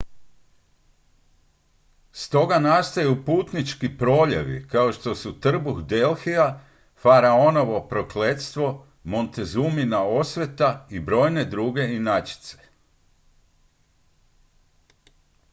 [2.11, 6.61] stoga nastaju putnički proljevi kao što su trbuh delhija
[7.01, 12.57] faraonovo prokletstvo montezumina osveta i brojne druge inačice